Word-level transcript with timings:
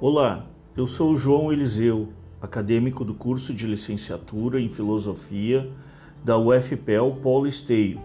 Olá, 0.00 0.48
eu 0.76 0.86
sou 0.86 1.10
o 1.10 1.16
João 1.16 1.52
Eliseu, 1.52 2.12
acadêmico 2.40 3.04
do 3.04 3.12
curso 3.12 3.52
de 3.52 3.66
licenciatura 3.66 4.60
em 4.60 4.68
Filosofia 4.68 5.68
da 6.24 6.38
UFPEL 6.38 7.16
Paulo 7.20 7.48
Esteio. 7.48 8.00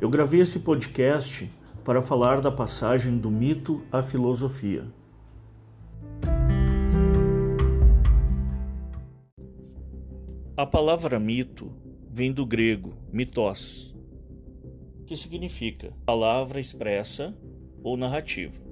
Eu 0.00 0.08
gravei 0.08 0.40
esse 0.40 0.58
podcast 0.58 1.52
para 1.84 2.00
falar 2.00 2.40
da 2.40 2.50
passagem 2.50 3.18
do 3.18 3.30
mito 3.30 3.82
à 3.92 4.02
filosofia. 4.02 4.86
A 10.56 10.64
palavra 10.64 11.20
mito 11.20 11.70
vem 12.10 12.32
do 12.32 12.46
grego 12.46 12.94
mitos, 13.12 13.94
que 15.04 15.18
significa 15.18 15.92
palavra 16.06 16.58
expressa 16.58 17.36
ou 17.82 17.94
narrativa. 17.94 18.63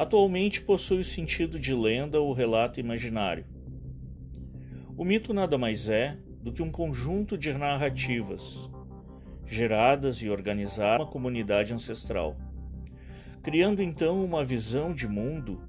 Atualmente 0.00 0.62
possui 0.62 1.00
o 1.00 1.04
sentido 1.04 1.60
de 1.60 1.74
lenda 1.74 2.18
ou 2.18 2.32
relato 2.32 2.80
imaginário. 2.80 3.44
O 4.96 5.04
mito 5.04 5.34
nada 5.34 5.58
mais 5.58 5.90
é 5.90 6.16
do 6.42 6.50
que 6.50 6.62
um 6.62 6.70
conjunto 6.70 7.36
de 7.36 7.52
narrativas 7.52 8.66
geradas 9.44 10.22
e 10.22 10.30
organizadas 10.30 11.04
uma 11.04 11.12
comunidade 11.12 11.74
ancestral, 11.74 12.34
criando 13.42 13.82
então 13.82 14.24
uma 14.24 14.42
visão 14.42 14.94
de 14.94 15.06
mundo 15.06 15.68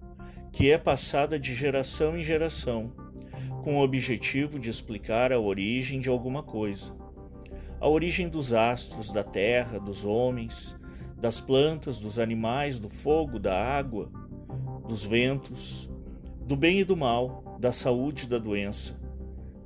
que 0.50 0.72
é 0.72 0.78
passada 0.78 1.38
de 1.38 1.54
geração 1.54 2.18
em 2.18 2.24
geração, 2.24 2.94
com 3.66 3.80
o 3.80 3.84
objetivo 3.84 4.58
de 4.58 4.70
explicar 4.70 5.34
a 5.34 5.40
origem 5.42 6.00
de 6.00 6.08
alguma 6.08 6.42
coisa. 6.42 6.96
A 7.82 7.90
origem 7.90 8.30
dos 8.30 8.54
astros, 8.54 9.12
da 9.12 9.26
terra, 9.26 9.78
dos 9.78 10.06
homens, 10.06 10.74
das 11.18 11.42
plantas, 11.42 12.00
dos 12.00 12.18
animais, 12.18 12.80
do 12.80 12.90
fogo, 12.90 13.38
da 13.38 13.62
água, 13.62 14.21
dos 14.88 15.06
ventos, 15.06 15.90
do 16.46 16.56
bem 16.56 16.80
e 16.80 16.84
do 16.84 16.98
mal, 16.98 17.58
da 17.60 17.72
saúde 17.72 18.26
e 18.26 18.28
da 18.28 18.38
doença, 18.38 19.00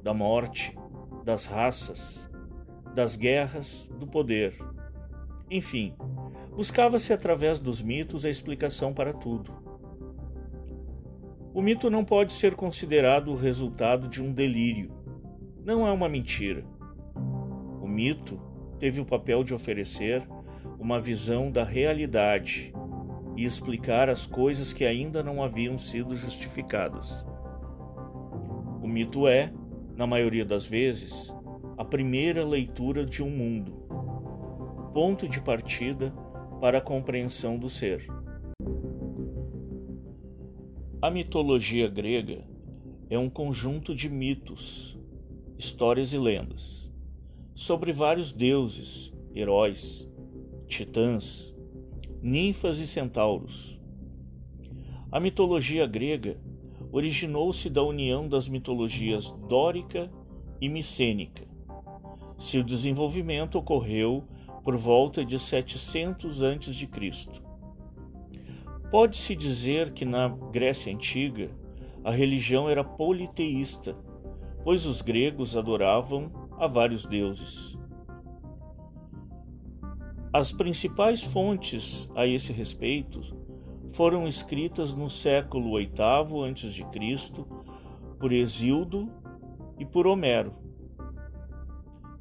da 0.04 0.14
morte, 0.14 0.78
das 1.24 1.46
raças, 1.46 2.30
das 2.94 3.16
guerras, 3.16 3.90
do 4.00 4.06
poder. 4.06 4.54
Enfim, 5.50 5.94
buscava-se 6.56 7.12
através 7.12 7.60
dos 7.60 7.82
mitos 7.82 8.26
a 8.26 8.30
explicação 8.30 8.94
para 8.94 9.14
tudo. 9.14 9.52
O 11.54 11.62
mito 11.62 11.90
não 11.90 12.04
pode 12.04 12.34
ser 12.34 12.54
considerado 12.54 13.32
o 13.32 13.36
resultado 13.38 14.10
de 14.10 14.22
um 14.22 14.32
delírio. 14.32 14.92
Não 15.64 15.88
é 15.88 15.92
uma 15.92 16.10
mentira. 16.10 16.66
O 17.82 17.88
mito 17.88 18.40
teve 18.78 19.00
o 19.00 19.06
papel 19.06 19.42
de 19.42 19.54
oferecer 19.54 20.22
uma 20.78 21.00
visão 21.00 21.50
da 21.50 21.64
realidade 21.64 22.74
e 23.36 23.44
explicar 23.44 24.10
as 24.10 24.26
coisas 24.26 24.74
que 24.74 24.86
ainda 24.86 25.22
não 25.22 25.44
haviam 25.44 25.78
sido 25.78 26.16
justificadas. 26.16 27.26
O 28.82 28.88
mito 28.88 29.28
é, 29.28 29.54
na 29.96 30.08
maioria 30.08 30.46
das 30.46 30.66
vezes, 30.66 31.34
a 31.78 31.84
primeira 31.84 32.46
leitura 32.46 33.06
de 33.06 33.22
um 33.22 33.30
mundo, 33.30 33.74
ponto 34.94 35.28
de 35.28 35.42
partida 35.42 36.14
para 36.62 36.78
a 36.78 36.82
compreensão 36.82 37.58
do 37.58 37.70
ser. 37.70 38.08
A 41.02 41.12
mitologia 41.12 41.88
grega 41.88 42.44
é 43.10 43.20
um 43.20 43.30
conjunto 43.30 43.94
de 43.94 44.10
mitos, 44.10 44.98
histórias 45.58 46.14
e 46.14 46.18
lendas 46.18 46.86
sobre 47.56 47.94
vários 47.94 48.34
deuses, 48.34 49.14
heróis, 49.34 50.06
titãs, 50.68 51.55
ninfas 52.26 52.80
e 52.80 52.88
centauros. 52.88 53.80
A 55.12 55.20
mitologia 55.20 55.86
grega 55.86 56.40
originou-se 56.92 57.70
da 57.70 57.84
união 57.84 58.28
das 58.28 58.50
mitologias 58.50 59.32
dórica 59.48 60.12
e 60.60 60.68
micênica 60.68 61.56
seu 62.38 62.64
desenvolvimento 62.64 63.58
ocorreu 63.58 64.24
por 64.64 64.76
volta 64.76 65.24
de 65.24 65.40
700 65.40 66.44
a.C. 66.44 66.90
Pode-se 68.92 69.36
dizer 69.36 69.94
que 69.94 70.06
na 70.06 70.28
Grécia 70.28 70.94
Antiga 70.94 71.50
a 72.04 72.12
religião 72.12 72.70
era 72.70 72.84
politeísta, 72.84 73.96
pois 74.64 74.86
os 74.86 75.02
gregos 75.02 75.56
adoravam 75.56 76.32
a 76.58 76.68
vários 76.68 77.06
deuses. 77.06 77.78
As 80.38 80.52
principais 80.52 81.24
fontes 81.24 82.10
a 82.14 82.28
esse 82.28 82.52
respeito 82.52 83.22
foram 83.94 84.28
escritas 84.28 84.94
no 84.94 85.10
século 85.10 85.78
VIII 85.78 85.92
a.C. 86.52 87.46
por 88.20 88.34
Hesíodo 88.34 89.10
e 89.80 89.86
por 89.86 90.06
Homero. 90.06 90.54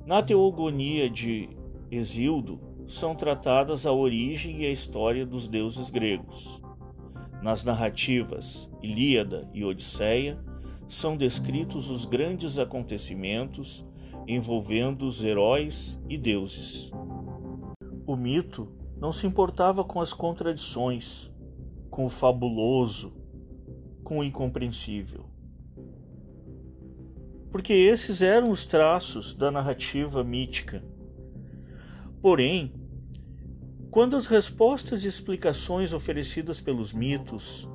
Na 0.07 0.23
Teogonia 0.23 1.11
de 1.11 1.49
Hesíodo 1.91 2.61
são 2.87 3.17
tratadas 3.17 3.85
a 3.85 3.91
origem 3.91 4.63
e 4.63 4.67
a 4.67 4.71
história 4.71 5.27
dos 5.27 5.49
deuses 5.49 5.91
gregos. 5.91 6.63
Nas 7.43 7.65
narrativas 7.65 8.71
Ilíada 8.81 9.51
e 9.53 9.65
Odisseia 9.65 10.39
são 10.87 11.17
descritos 11.17 11.91
os 11.91 12.07
grandes 12.07 12.61
acontecimentos 12.61 13.85
envolvendo 14.29 15.05
os 15.05 15.25
heróis 15.25 15.99
e 16.09 16.17
deuses. 16.17 16.93
O 18.07 18.17
mito 18.17 18.69
não 18.97 19.13
se 19.13 19.27
importava 19.27 19.85
com 19.85 20.01
as 20.01 20.13
contradições, 20.13 21.31
com 21.91 22.07
o 22.07 22.11
fabuloso, 22.11 23.13
com 24.03 24.19
o 24.19 24.25
incompreensível 24.25 25.35
porque 27.55 27.73
esses 27.73 28.21
eram 28.21 28.51
os 28.51 28.67
traços 28.67 29.33
da 29.33 29.49
narrativa 29.49 30.25
mítica. 30.25 30.83
Porém, 32.21 32.75
quando 33.93 34.17
as 34.17 34.27
respostas 34.27 35.05
e 35.05 35.07
explicações 35.07 35.93
oferecidas 35.93 36.61
pelos 36.61 36.93
mitos 36.93 37.69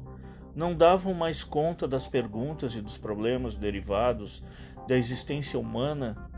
não 0.53 0.75
davam 0.75 1.13
mais 1.13 1.45
conta 1.45 1.87
das 1.87 2.09
perguntas 2.09 2.75
e 2.75 2.81
dos 2.81 2.97
problemas 2.97 3.55
derivados 3.55 4.43
da 4.85 4.97
existência 4.97 5.57
humana, 5.57 6.29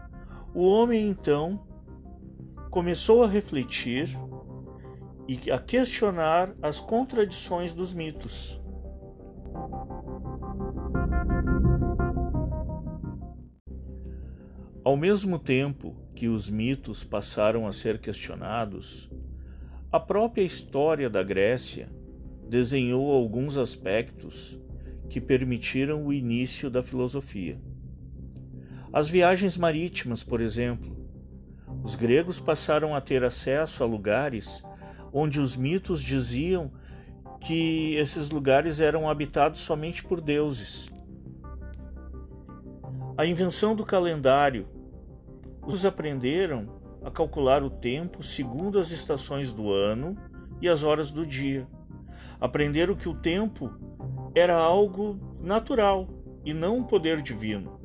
o 0.53 0.63
homem 0.63 1.09
então 1.09 1.65
começou 2.71 3.21
a 3.21 3.27
refletir 3.27 4.17
e 5.27 5.51
a 5.51 5.59
questionar 5.59 6.55
as 6.61 6.79
contradições 6.79 7.73
dos 7.73 7.93
mitos. 7.93 8.59
Ao 14.85 14.95
mesmo 14.95 15.37
tempo 15.37 15.97
que 16.15 16.29
os 16.29 16.49
mitos 16.49 17.03
passaram 17.03 17.67
a 17.67 17.73
ser 17.73 17.99
questionados, 17.99 19.11
a 19.91 19.99
própria 19.99 20.43
história 20.43 21.09
da 21.09 21.21
Grécia 21.21 21.89
desenhou 22.49 23.11
alguns 23.11 23.57
aspectos 23.57 24.57
que 25.09 25.19
permitiram 25.19 26.05
o 26.05 26.13
início 26.13 26.69
da 26.69 26.81
filosofia. 26.81 27.59
As 28.93 29.09
viagens 29.09 29.57
marítimas, 29.57 30.23
por 30.23 30.39
exemplo, 30.39 31.00
os 31.83 31.95
gregos 31.95 32.39
passaram 32.39 32.95
a 32.95 33.01
ter 33.01 33.23
acesso 33.23 33.83
a 33.83 33.87
lugares 33.87 34.63
onde 35.13 35.39
os 35.39 35.57
mitos 35.57 36.01
diziam 36.01 36.71
que 37.39 37.95
esses 37.95 38.29
lugares 38.29 38.79
eram 38.79 39.09
habitados 39.09 39.59
somente 39.59 40.03
por 40.03 40.21
deuses. 40.21 40.85
A 43.17 43.25
invenção 43.25 43.75
do 43.75 43.85
calendário. 43.85 44.67
Os 45.63 45.85
aprenderam 45.85 46.79
a 47.03 47.11
calcular 47.11 47.61
o 47.61 47.69
tempo 47.69 48.23
segundo 48.23 48.79
as 48.79 48.89
estações 48.89 49.53
do 49.53 49.71
ano 49.71 50.17
e 50.59 50.67
as 50.67 50.81
horas 50.81 51.11
do 51.11 51.25
dia. 51.25 51.67
Aprenderam 52.39 52.95
que 52.95 53.09
o 53.09 53.13
tempo 53.13 53.71
era 54.33 54.55
algo 54.55 55.19
natural 55.39 56.07
e 56.43 56.53
não 56.53 56.77
um 56.77 56.83
poder 56.83 57.21
divino. 57.21 57.79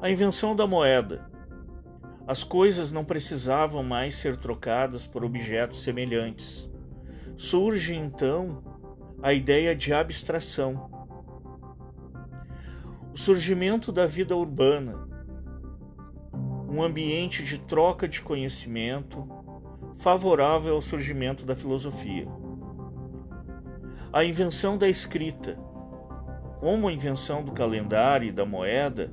A 0.00 0.10
invenção 0.10 0.56
da 0.56 0.66
moeda. 0.66 1.30
As 2.26 2.44
coisas 2.44 2.92
não 2.92 3.04
precisavam 3.04 3.82
mais 3.82 4.14
ser 4.14 4.36
trocadas 4.36 5.06
por 5.06 5.24
objetos 5.24 5.82
semelhantes. 5.82 6.70
Surge 7.36 7.94
então 7.94 8.62
a 9.22 9.32
ideia 9.32 9.74
de 9.74 9.92
abstração 9.92 10.92
o 13.12 13.18
surgimento 13.18 13.92
da 13.92 14.06
vida 14.06 14.34
urbana, 14.34 15.06
um 16.66 16.82
ambiente 16.82 17.44
de 17.44 17.58
troca 17.58 18.08
de 18.08 18.22
conhecimento 18.22 19.28
favorável 19.96 20.74
ao 20.74 20.80
surgimento 20.80 21.44
da 21.44 21.54
filosofia. 21.54 22.26
A 24.10 24.24
invenção 24.24 24.78
da 24.78 24.88
escrita, 24.88 25.58
como 26.58 26.88
a 26.88 26.92
invenção 26.92 27.44
do 27.44 27.52
calendário 27.52 28.28
e 28.28 28.32
da 28.32 28.46
moeda, 28.46 29.12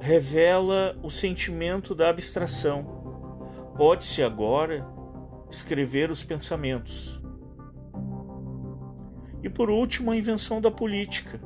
revela 0.00 0.98
o 1.02 1.10
sentimento 1.10 1.94
da 1.94 2.08
abstração. 2.08 3.72
Pode-se 3.76 4.22
agora 4.22 4.86
escrever 5.50 6.10
os 6.10 6.24
pensamentos. 6.24 7.20
E 9.42 9.48
por 9.48 9.70
último, 9.70 10.10
a 10.10 10.16
invenção 10.16 10.60
da 10.60 10.70
política, 10.70 11.40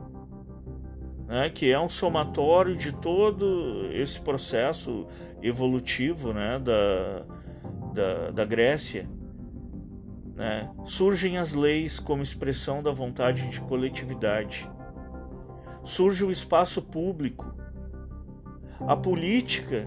né, 1.26 1.50
que 1.50 1.70
é 1.70 1.78
um 1.78 1.88
somatório 1.88 2.76
de 2.76 2.92
todo 2.92 3.88
esse 3.92 4.20
processo 4.20 5.06
evolutivo 5.42 6.32
né, 6.32 6.58
da, 6.58 7.26
da, 7.92 8.30
da 8.30 8.44
Grécia. 8.44 9.08
Né? 10.34 10.70
Surgem 10.84 11.38
as 11.38 11.52
leis 11.52 12.00
como 12.00 12.22
expressão 12.22 12.82
da 12.82 12.90
vontade 12.90 13.48
de 13.48 13.60
coletividade. 13.60 14.68
Surge 15.84 16.24
o 16.24 16.30
espaço 16.30 16.82
público. 16.82 17.54
A 18.80 18.96
política 18.96 19.86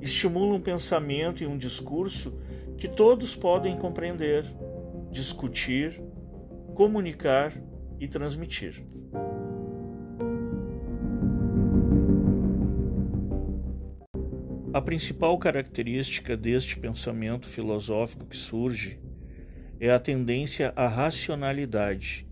estimula 0.00 0.54
um 0.54 0.60
pensamento 0.60 1.42
e 1.42 1.46
um 1.46 1.58
discurso 1.58 2.38
que 2.76 2.88
todos 2.88 3.36
podem 3.36 3.76
compreender, 3.76 4.44
discutir, 5.10 6.02
comunicar 6.74 7.52
e 7.98 8.08
transmitir. 8.08 8.82
A 14.72 14.80
principal 14.80 15.36
característica 15.36 16.36
deste 16.36 16.78
pensamento 16.78 17.48
filosófico 17.48 18.24
que 18.24 18.36
surge 18.36 19.00
é 19.80 19.90
a 19.90 19.98
tendência 19.98 20.72
à 20.76 20.86
racionalidade, 20.86 22.26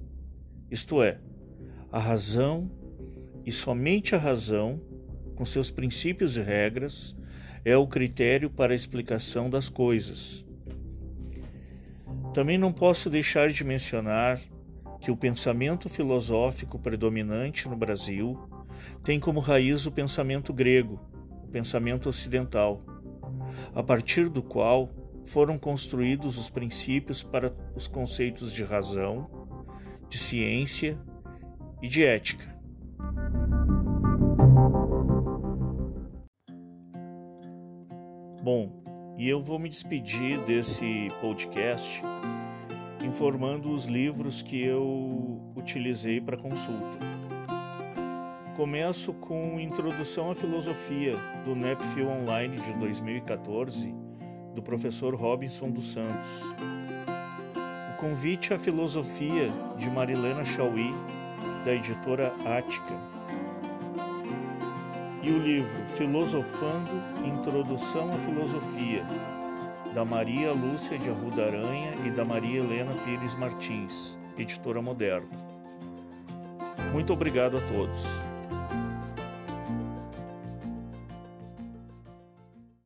isto 0.70 1.02
é, 1.02 1.18
a 1.90 1.98
razão 1.98 2.70
e 3.44 3.50
somente 3.50 4.14
a 4.14 4.18
razão, 4.18 4.80
com 5.38 5.46
seus 5.46 5.70
princípios 5.70 6.36
e 6.36 6.40
regras, 6.40 7.14
é 7.64 7.76
o 7.76 7.86
critério 7.86 8.50
para 8.50 8.72
a 8.72 8.74
explicação 8.74 9.48
das 9.48 9.68
coisas. 9.68 10.44
Também 12.34 12.58
não 12.58 12.72
posso 12.72 13.08
deixar 13.08 13.48
de 13.48 13.62
mencionar 13.62 14.40
que 15.00 15.12
o 15.12 15.16
pensamento 15.16 15.88
filosófico 15.88 16.76
predominante 16.76 17.68
no 17.68 17.76
Brasil 17.76 18.36
tem 19.04 19.20
como 19.20 19.38
raiz 19.38 19.86
o 19.86 19.92
pensamento 19.92 20.52
grego, 20.52 21.00
o 21.44 21.46
pensamento 21.46 22.08
ocidental, 22.08 22.82
a 23.72 23.82
partir 23.82 24.28
do 24.28 24.42
qual 24.42 24.90
foram 25.24 25.56
construídos 25.56 26.36
os 26.36 26.50
princípios 26.50 27.22
para 27.22 27.54
os 27.76 27.86
conceitos 27.86 28.52
de 28.52 28.64
razão, 28.64 29.30
de 30.08 30.18
ciência 30.18 30.98
e 31.80 31.86
de 31.86 32.02
ética. 32.02 32.57
Bom, 38.50 38.70
e 39.18 39.28
eu 39.28 39.42
vou 39.42 39.58
me 39.58 39.68
despedir 39.68 40.38
desse 40.46 41.08
podcast 41.20 42.02
informando 43.04 43.70
os 43.70 43.84
livros 43.84 44.40
que 44.40 44.58
eu 44.64 45.52
utilizei 45.54 46.18
para 46.18 46.34
consulta. 46.34 46.96
Começo 48.56 49.12
com 49.12 49.60
Introdução 49.60 50.30
à 50.30 50.34
Filosofia, 50.34 51.14
do 51.44 51.54
NEPFIL 51.54 52.08
Online 52.08 52.56
de 52.56 52.72
2014, 52.72 53.94
do 54.54 54.62
professor 54.62 55.14
Robinson 55.14 55.68
dos 55.68 55.92
Santos. 55.92 56.40
O 57.92 58.00
Convite 58.00 58.54
à 58.54 58.58
Filosofia, 58.58 59.50
de 59.76 59.90
Marilena 59.90 60.46
Chauí, 60.46 60.90
da 61.66 61.74
editora 61.74 62.32
Ática. 62.46 63.17
E 65.28 65.30
o 65.30 65.38
livro 65.38 65.68
Filosofando 65.98 66.90
Introdução 67.22 68.10
à 68.14 68.16
Filosofia, 68.16 69.04
da 69.94 70.02
Maria 70.02 70.52
Lúcia 70.52 70.98
de 70.98 71.10
Arruda 71.10 71.44
Aranha 71.44 71.92
e 72.06 72.10
da 72.10 72.24
Maria 72.24 72.60
Helena 72.60 72.90
Pires 73.04 73.34
Martins, 73.34 74.18
editora 74.38 74.80
moderna. 74.80 75.28
Muito 76.94 77.12
obrigado 77.12 77.58
a 77.58 77.60
todos. 77.60 78.27